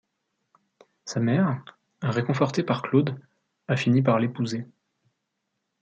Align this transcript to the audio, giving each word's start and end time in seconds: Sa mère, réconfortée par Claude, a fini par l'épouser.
Sa 1.05 1.19
mère, 1.19 1.63
réconfortée 2.01 2.63
par 2.63 2.81
Claude, 2.81 3.19
a 3.67 3.75
fini 3.77 4.01
par 4.01 4.17
l'épouser. 4.17 4.65